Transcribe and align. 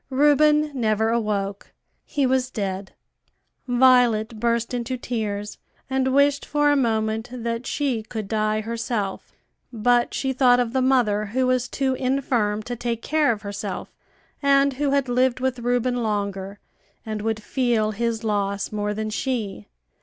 Reuben 0.09 0.71
never 0.73 1.09
awoke; 1.11 1.73
he 2.05 2.25
was 2.25 2.49
dead. 2.49 2.93
Violet 3.67 4.39
burst 4.39 4.73
into 4.73 4.97
tears, 4.97 5.59
and 5.91 6.11
wished 6.11 6.43
for 6.43 6.71
a 6.71 6.75
moment 6.75 7.29
that 7.31 7.67
she 7.67 8.01
could 8.01 8.27
die 8.27 8.61
herself; 8.61 9.31
but 9.71 10.15
she 10.15 10.33
thought 10.33 10.59
of 10.59 10.73
the 10.73 10.81
mother 10.81 11.25
who 11.27 11.45
was 11.45 11.67
too 11.67 11.93
infirm 11.93 12.63
to 12.63 12.75
take 12.75 13.03
care 13.03 13.31
of 13.31 13.43
herself, 13.43 13.93
and 14.41 14.73
who 14.73 14.89
had 14.89 15.07
lived 15.07 15.39
with 15.39 15.59
Reuben 15.59 15.97
longer 16.01 16.57
and 17.05 17.21
would 17.21 17.39
feel 17.39 17.91
his 17.91 18.23
loss 18.23 18.71
more 18.71 18.95
than 18.95 19.11
she. 19.11 19.67